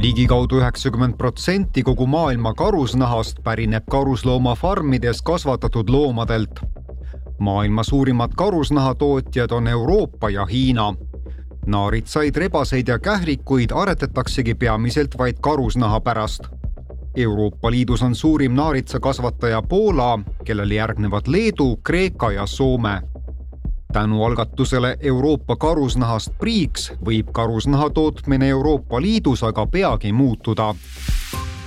ligikaudu 0.00 0.56
üheksakümmend 0.56 1.16
protsenti 1.18 1.82
kogu 1.82 2.06
maailma 2.06 2.54
karusnahast 2.54 3.42
pärineb 3.44 3.84
karusloomafarmides 3.90 5.22
kasvatatud 5.22 5.88
loomadelt. 5.88 6.60
maailma 7.38 7.82
suurimad 7.82 8.30
karusnahatootjad 8.36 9.50
on 9.50 9.68
Euroopa 9.68 10.30
ja 10.30 10.46
Hiina. 10.46 10.94
naaritsaid, 11.66 12.36
rebaseid 12.36 12.88
ja 12.88 12.98
kährikuid 12.98 13.70
aretataksegi 13.74 14.54
peamiselt 14.54 15.18
vaid 15.18 15.36
karusnaha 15.40 16.00
pärast. 16.00 16.42
Euroopa 17.16 17.70
Liidus 17.70 18.02
on 18.02 18.14
suurim 18.14 18.52
naaritsakasvataja 18.52 19.62
Poola, 19.62 20.18
kellele 20.44 20.74
järgnevad 20.74 21.22
Leedu, 21.26 21.76
Kreeka 21.76 22.32
ja 22.32 22.46
Soome 22.46 23.09
tänu 23.92 24.24
algatusele 24.24 24.96
Euroopa 25.00 25.56
karusnahast 25.56 26.32
priiks 26.38 26.92
võib 27.04 27.32
karusnaha 27.32 27.90
tootmine 27.90 28.48
Euroopa 28.48 29.00
Liidus 29.00 29.42
aga 29.42 29.66
peagi 29.66 30.12
muutuda. 30.12 30.74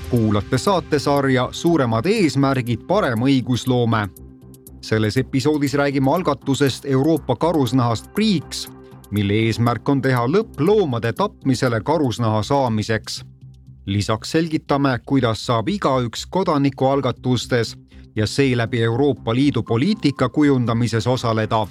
kuulate 0.09 0.57
saatesarja 0.57 1.49
Suuremad 1.52 2.05
eesmärgid, 2.05 2.80
parem 2.88 3.20
õigusloome. 3.20 4.09
selles 4.81 5.17
episoodis 5.17 5.73
räägime 5.73 6.11
algatusest 6.16 6.85
Euroopa 6.85 7.35
karusnahast 7.35 8.13
priiks, 8.13 8.69
mille 9.11 9.33
eesmärk 9.33 9.89
on 9.89 10.02
teha 10.02 10.27
lõpp 10.27 10.59
loomade 10.59 11.13
tapmisele 11.13 11.81
karusnaha 11.81 12.44
saamiseks. 12.44 13.25
lisaks 13.85 14.31
selgitame, 14.31 14.99
kuidas 15.05 15.45
saab 15.45 15.67
igaüks 15.67 16.25
kodanikualgatustes 16.30 17.77
ja 18.16 18.27
seeläbi 18.27 18.84
Euroopa 18.84 19.35
Liidu 19.35 19.63
poliitika 19.63 20.30
kujundamises 20.30 21.08
osaleda 21.08 21.67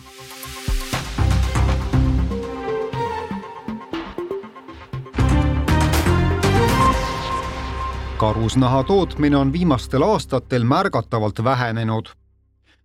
karusnaha 8.23 8.85
tootmine 8.85 9.37
on 9.37 9.53
viimastel 9.53 10.03
aastatel 10.03 10.65
märgatavalt 10.65 11.45
vähenenud. 11.45 12.07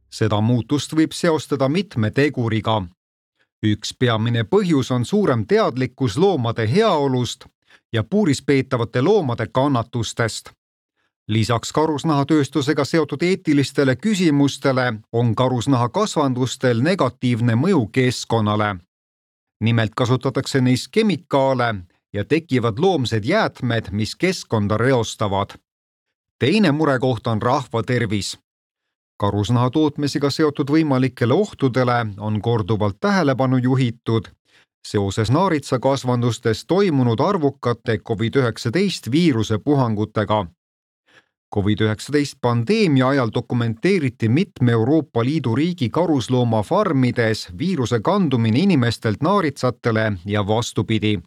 seda 0.10 0.42
muutust 0.42 0.96
võib 0.96 1.12
seostada 1.14 1.70
mitme 1.70 2.12
teguriga. 2.12 2.82
üks 3.66 3.94
peamine 4.00 4.44
põhjus 4.44 4.90
on 4.96 5.06
suurem 5.06 5.46
teadlikkus 5.48 6.18
loomade 6.18 6.66
heaolust 6.74 7.46
ja 7.94 8.04
puuris 8.04 8.42
peetavate 8.42 9.02
loomade 9.02 9.48
kannatustest. 9.48 10.50
Lisaks 11.28 11.72
karusnahatööstusega 11.72 12.86
seotud 12.86 13.22
eetilistele 13.22 13.96
küsimustele 13.96 14.94
on 15.12 15.36
karusnahakasvandustel 15.36 16.82
negatiivne 16.82 17.56
mõju 17.56 17.88
keskkonnale. 17.92 18.76
nimelt 19.60 19.92
kasutatakse 19.96 20.62
neis 20.62 20.88
kemikaale 20.88 21.76
ja 22.14 22.26
tekivad 22.26 22.80
loomsed 22.80 23.26
jäätmed, 23.26 23.86
mis 23.92 24.16
keskkonda 24.16 24.78
reostavad. 24.78 25.50
teine 26.40 26.72
murekoht 26.72 27.28
on 27.28 27.42
rahva 27.42 27.84
tervis. 27.84 28.40
karusnaha 29.20 29.70
tootmisega 29.70 30.30
seotud 30.30 30.70
võimalikele 30.70 31.34
ohtudele 31.34 32.06
on 32.18 32.42
korduvalt 32.42 32.98
tähelepanu 33.00 33.58
juhitud 33.58 34.38
seoses 34.88 35.32
naaritsakasvandustes 35.32 36.66
toimunud 36.66 37.20
arvukate 37.20 37.98
Covid-19 37.98 39.12
viiruse 39.12 39.58
puhangutega. 39.58 40.46
Covid-19 41.56 42.38
pandeemia 42.42 43.08
ajal 43.08 43.30
dokumenteeriti 43.34 44.30
mitme 44.30 44.72
Euroopa 44.72 45.26
Liidu 45.26 45.56
riigi 45.56 45.90
karusloomafarmides 45.90 47.48
viiruse 47.58 48.00
kandumine 48.00 48.60
inimestelt 48.60 49.22
naaritsatele 49.22 50.14
ja 50.26 50.48
vastupidi 50.48 51.20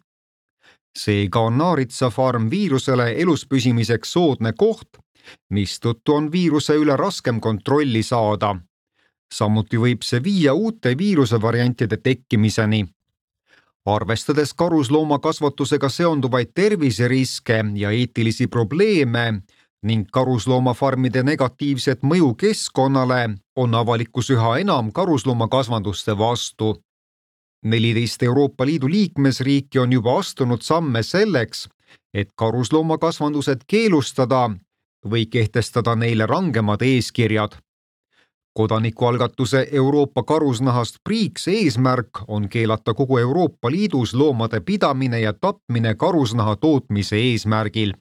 seega 0.97 1.39
on 1.39 1.57
naaritsafarm 1.57 2.49
viirusele 2.49 3.11
elus 3.11 3.45
püsimiseks 3.47 4.11
soodne 4.13 4.53
koht, 4.57 4.99
mistõttu 5.49 6.15
on 6.15 6.31
viiruse 6.31 6.75
üle 6.75 6.97
raskem 6.97 7.39
kontrolli 7.39 8.03
saada. 8.03 8.55
samuti 9.33 9.77
võib 9.77 10.01
see 10.03 10.23
viia 10.23 10.53
uute 10.53 10.97
viirusevariantide 10.97 11.97
tekkimiseni. 11.97 12.85
arvestades 13.85 14.53
karusloomakasvatusega 14.53 15.89
seonduvaid 15.89 16.51
terviseriske 16.53 17.63
ja 17.75 17.91
eetilisi 17.91 18.47
probleeme 18.47 19.41
ning 19.83 20.05
karusloomafarmide 20.13 21.23
negatiivset 21.23 22.03
mõju 22.03 22.35
keskkonnale, 22.35 23.37
on 23.55 23.75
avalikkus 23.75 24.29
üha 24.29 24.57
enam 24.61 24.91
karusloomakasvanduste 24.91 26.17
vastu 26.17 26.75
neliteist 27.65 28.23
Euroopa 28.23 28.65
Liidu 28.65 28.89
liikmesriiki 28.89 29.79
on 29.79 29.93
juba 29.93 30.17
astunud 30.19 30.61
samme 30.61 31.03
selleks, 31.03 31.69
et 32.13 32.29
karusloomakasvandused 32.35 33.65
keelustada 33.67 34.49
või 35.09 35.25
kehtestada 35.25 35.95
neile 35.95 36.25
rangemad 36.25 36.81
eeskirjad. 36.81 37.57
kodanikualgatuse 38.53 39.67
Euroopa 39.71 40.23
karusnahast 40.23 40.97
priiks 41.03 41.47
eesmärk 41.47 42.09
on 42.27 42.49
keelata 42.49 42.93
kogu 42.93 43.17
Euroopa 43.17 43.71
Liidus 43.71 44.13
loomade 44.13 44.59
pidamine 44.59 45.19
ja 45.19 45.33
tapmine 45.33 45.95
karusnaha 45.95 46.55
tootmise 46.55 47.15
eesmärgil. 47.15 47.93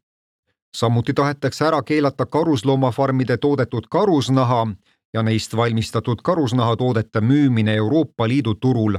Samuti 0.76 1.12
tahetakse 1.14 1.64
ära 1.66 1.82
keelata 1.82 2.26
karusloomafarmide 2.26 3.36
toodetud 3.36 3.86
karusnaha 3.90 4.66
ja 5.14 5.22
neist 5.22 5.56
valmistatud 5.56 6.18
karusnahatoodete 6.22 7.20
müümine 7.20 7.74
Euroopa 7.74 8.28
Liidu 8.28 8.54
turul 8.54 8.98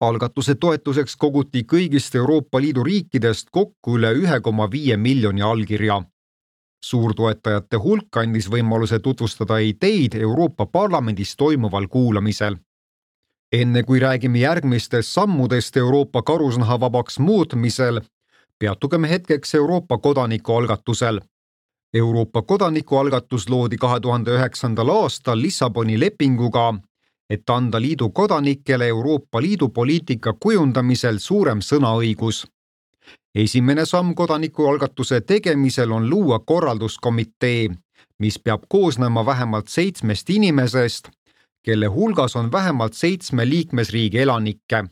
algatuse 0.00 0.54
toetuseks 0.54 1.16
koguti 1.16 1.64
kõigist 1.72 2.14
Euroopa 2.18 2.60
Liidu 2.60 2.84
riikidest 2.84 3.48
kokku 3.52 3.98
üle 3.98 4.12
ühe 4.18 4.40
koma 4.40 4.70
viie 4.70 4.96
miljoni 4.96 5.42
allkirja. 5.42 6.02
suurtoetajate 6.84 7.76
hulk 7.80 8.16
andis 8.20 8.50
võimaluse 8.50 8.98
tutvustada 9.00 9.56
ideid 9.58 10.14
Euroopa 10.14 10.66
Parlamendis 10.66 11.36
toimuval 11.36 11.86
kuulamisel. 11.88 12.56
enne 13.52 13.82
kui 13.82 14.00
räägime 14.00 14.38
järgmistest 14.38 15.08
sammudest 15.08 15.76
Euroopa 15.76 16.22
karusnahavabaks 16.22 17.18
muutmisel, 17.18 18.00
peatugeme 18.58 19.10
hetkeks 19.10 19.54
Euroopa 19.54 19.98
kodanikualgatusel 19.98 21.20
Euroopa 21.94 22.42
kodanikualgatus 22.42 23.48
loodi 23.48 23.76
kahe 23.76 24.00
tuhande 24.00 24.30
üheksandal 24.30 24.88
aastal 24.88 25.42
Lissaboni 25.42 26.00
lepinguga 26.00 26.74
et 27.30 27.50
anda 27.50 27.80
liidu 27.80 28.10
kodanikele 28.10 28.88
Euroopa 28.88 29.42
Liidu 29.42 29.68
poliitika 29.68 30.32
kujundamisel 30.32 31.18
suurem 31.18 31.58
sõnaõigus. 31.58 32.46
esimene 33.34 33.86
samm 33.86 34.14
kodanikualgatuse 34.14 35.20
tegemisel 35.20 35.92
on 35.92 36.10
luua 36.10 36.38
korralduskomitee, 36.38 37.68
mis 38.18 38.38
peab 38.38 38.62
koosnema 38.68 39.26
vähemalt 39.26 39.68
seitsmest 39.68 40.30
inimesest, 40.30 41.08
kelle 41.62 41.86
hulgas 41.86 42.36
on 42.36 42.52
vähemalt 42.52 42.94
seitsme 42.94 43.48
liikmesriigi 43.48 44.18
elanikke. 44.18 44.84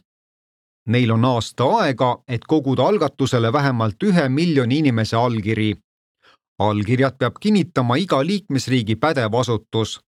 Neil 0.86 1.10
on 1.10 1.24
aasta 1.24 1.64
aega, 1.64 2.18
et 2.28 2.44
koguda 2.48 2.86
algatusele 2.86 3.52
vähemalt 3.52 4.02
ühe 4.02 4.28
miljoni 4.28 4.78
inimese 4.78 5.16
allkiri. 5.16 5.76
allkirjad 6.58 7.18
peab 7.18 7.36
kinnitama 7.40 7.96
iga 7.96 8.26
liikmesriigi 8.26 8.96
pädev 8.96 9.34
asutus 9.34 10.00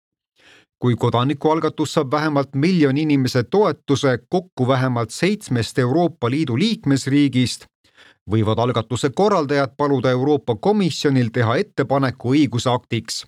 kui 0.85 0.97
kodanikualgatus 0.97 1.95
saab 1.95 2.11
vähemalt 2.13 2.55
miljoni 2.55 3.03
inimese 3.03 3.43
toetuse 3.43 4.19
kokku 4.29 4.69
vähemalt 4.69 5.11
seitsmest 5.11 5.79
Euroopa 5.79 6.31
Liidu 6.31 6.59
liikmesriigist, 6.59 7.65
võivad 8.31 8.59
algatuse 8.61 9.11
korraldajad 9.11 9.73
paluda 9.77 10.11
Euroopa 10.11 10.57
Komisjonil 10.57 11.31
teha 11.33 11.57
ettepaneku 11.57 12.35
õigusaktiks. 12.35 13.25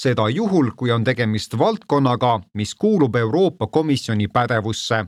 seda 0.00 0.28
juhul, 0.28 0.70
kui 0.76 0.90
on 0.90 1.04
tegemist 1.04 1.58
valdkonnaga, 1.58 2.40
mis 2.54 2.74
kuulub 2.74 3.16
Euroopa 3.16 3.66
Komisjoni 3.66 4.28
pädevusse. 4.28 5.06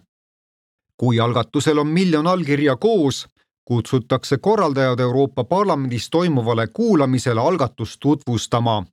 Kui 0.99 1.21
algatusel 1.21 1.79
on 1.79 1.87
miljon 1.87 2.27
allkirja 2.27 2.77
koos, 2.77 3.27
kutsutakse 3.65 4.39
korraldajad 4.39 5.01
Euroopa 5.01 5.45
Parlamendis 5.45 6.11
toimuvale 6.11 6.67
kuulamisele 6.67 7.41
algatust 7.41 7.97
tutvustama 8.00 8.85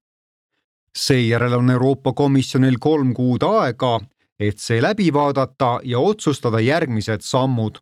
seejärel 0.96 1.54
on 1.54 1.69
Euroopa 1.69 2.13
Komisjonil 2.13 2.78
kolm 2.80 3.13
kuud 3.13 3.44
aega, 3.44 4.00
et 4.40 4.60
see 4.60 4.81
läbi 4.81 5.13
vaadata 5.13 5.80
ja 5.84 6.00
otsustada 6.00 6.60
järgmised 6.60 7.22
sammud. 7.22 7.78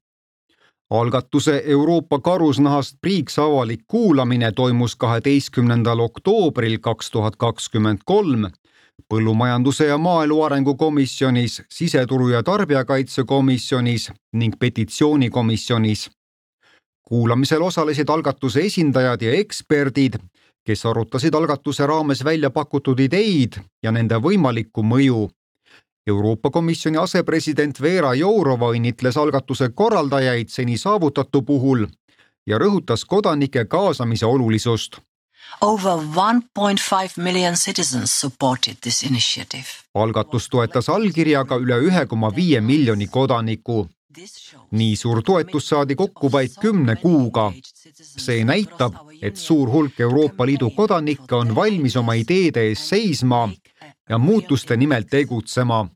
algatuse 0.89 1.63
Euroopa 1.65 2.19
karusnahast 2.19 2.97
priiks 3.01 3.39
avalik 3.39 3.79
kuulamine 3.87 4.51
toimus 4.51 4.95
kaheteistkümnendal 4.95 5.99
oktoobril 5.99 6.77
kaks 6.79 7.11
tuhat 7.11 7.35
kakskümmend 7.35 7.99
kolm 8.05 8.45
põllumajanduse 9.09 9.85
ja 9.85 9.97
maaelu 9.97 10.41
arengu 10.43 10.75
komisjonis, 10.75 11.61
siseturu 11.69 12.29
ja 12.29 12.43
tarbijakaitsekomisjonis 12.43 14.11
ning 14.33 14.53
petitsioonikomisjonis. 14.59 16.09
kuulamisel 17.07 17.61
osalesid 17.61 18.09
algatuse 18.09 18.59
esindajad 18.59 19.21
ja 19.21 19.31
eksperdid 19.31 20.15
kes 20.65 20.85
arutasid 20.85 21.35
algatuse 21.35 21.87
raames 21.87 22.23
välja 22.23 22.49
pakutud 22.49 22.99
ideid 22.99 23.59
ja 23.83 23.91
nende 23.91 24.15
võimalikku 24.15 24.83
mõju. 24.83 25.29
Euroopa 26.07 26.49
Komisjoni 26.51 26.97
asepresident 26.99 27.79
Vera 27.81 28.13
Jourova 28.13 28.71
õnnitles 28.75 29.17
algatuse 29.19 29.69
korraldajaid 29.69 30.49
seni 30.51 30.77
saavutatu 30.77 31.41
puhul 31.41 31.85
ja 32.47 32.59
rõhutas 32.59 33.05
kodanike 33.07 33.65
kaasamise 33.65 34.25
olulisust. 34.25 34.99
Over 35.61 35.97
1.5 36.15 37.17
million 37.17 37.55
citizens 37.55 38.11
supported 38.11 38.75
this 38.81 39.03
initiative. 39.03 39.65
algatust 39.93 40.49
toetas 40.51 40.89
allkirjaga 40.89 41.55
üle 41.55 41.77
ühe 41.87 42.05
koma 42.07 42.31
viie 42.35 42.61
miljoni 42.61 43.07
kodaniku. 43.07 43.87
nii 44.71 44.95
suur 44.95 45.21
toetus 45.23 45.69
saadi 45.69 45.95
kokku 45.95 46.31
vaid 46.31 46.51
kümne 46.61 46.95
kuuga. 46.95 47.51
see 48.25 48.43
näitab, 48.43 48.93
et 49.21 49.37
suur 49.37 49.69
hulk 49.69 49.99
Euroopa 49.99 50.45
Liidu 50.45 50.69
kodanikke 50.69 51.35
on 51.35 51.55
valmis 51.55 51.95
oma 51.95 52.13
ideede 52.13 52.67
eest 52.69 52.89
seisma 52.89 53.49
ja 54.09 54.17
muutuste 54.17 54.77
nimel 54.77 55.03
tegutsema 55.03 55.87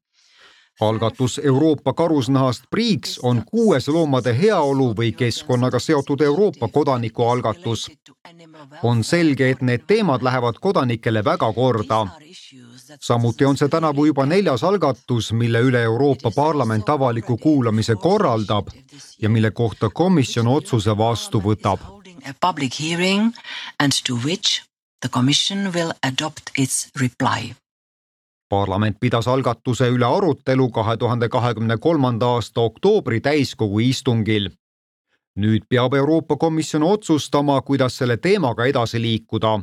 algatus 0.81 1.41
Euroopa 1.43 1.93
karusnahast 1.93 2.63
Priiks 2.69 3.19
on 3.23 3.43
kuues 3.45 3.87
loomade 3.87 4.37
heaolu 4.41 4.93
või 4.97 5.11
keskkonnaga 5.17 5.79
seotud 5.79 6.21
Euroopa 6.21 6.67
kodanikualgatus. 6.67 7.91
on 8.83 9.03
selge, 9.03 9.49
et 9.49 9.61
need 9.61 9.81
teemad 9.87 10.21
lähevad 10.23 10.55
kodanikele 10.61 11.23
väga 11.23 11.53
korda. 11.53 12.07
samuti 12.99 13.45
on 13.45 13.57
see 13.57 13.69
tänavu 13.69 14.05
juba 14.05 14.25
neljas 14.25 14.63
algatus, 14.63 15.31
mille 15.33 15.61
üle 15.61 15.83
Euroopa 15.83 16.31
Parlament 16.31 16.89
avaliku 16.89 17.37
kuulamise 17.37 17.95
korraldab 17.95 18.67
ja 19.21 19.29
mille 19.29 19.51
kohta 19.51 19.89
komisjon 19.89 20.47
otsuse 20.47 20.97
vastu 20.97 21.39
võtab. 21.39 21.79
A 22.29 22.33
public 22.47 22.79
hearing 22.79 23.33
and 23.79 23.91
to 24.07 24.15
which 24.15 24.61
the 25.01 25.09
commission 25.09 25.73
will 25.73 25.91
adopt 26.03 26.51
its 26.57 26.89
reply 27.01 27.53
parlament 28.49 28.97
pidas 28.99 29.27
algatuse 29.27 29.89
üle 29.93 30.05
arutelu 30.05 30.69
kahe 30.71 30.97
tuhande 30.97 31.29
kahekümne 31.29 31.77
kolmanda 31.77 32.25
aasta 32.25 32.61
oktoobri 32.61 33.21
täiskogu 33.21 33.79
istungil. 33.79 34.49
nüüd 35.37 35.63
peab 35.69 35.93
Euroopa 35.93 36.35
Komisjon 36.35 36.83
otsustama, 36.83 37.61
kuidas 37.61 37.97
selle 37.97 38.17
teemaga 38.17 38.65
edasi 38.65 39.01
liikuda. 39.01 39.59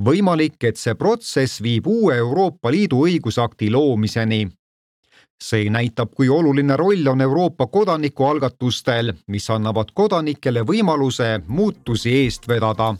võimalik, 0.00 0.64
et 0.64 0.76
see 0.76 0.94
protsess 0.94 1.62
viib 1.62 1.86
uue 1.86 2.16
Euroopa 2.16 2.70
Liidu 2.70 3.06
õigusakti 3.06 3.70
loomiseni. 3.70 4.48
see 5.42 5.70
näitab, 5.70 6.14
kui 6.14 6.28
oluline 6.28 6.76
roll 6.76 7.06
on 7.06 7.20
Euroopa 7.20 7.66
kodanikualgatustel, 7.66 9.12
mis 9.26 9.50
annavad 9.50 9.90
kodanikele 9.94 10.60
võimaluse 10.62 11.40
muutusi 11.48 12.10
eest 12.24 12.48
vedada 12.48 12.94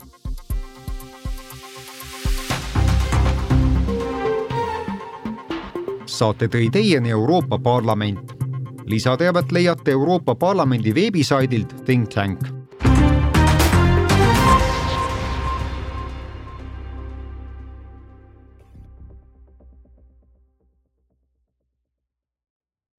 saate 6.23 6.47
tõi 6.47 6.69
teieni 6.71 7.11
Euroopa 7.11 7.57
Parlament. 7.59 8.31
lisateavet 8.85 9.51
leiate 9.51 9.91
Euroopa 9.91 10.35
Parlamendi 10.35 10.95
veebisaidilt 10.95 11.75
Think 11.85 12.09
Tank 12.09 12.62